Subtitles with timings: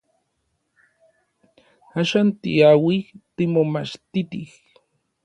[1.99, 3.01] Axan tiauij
[3.35, 4.47] timomachtitij.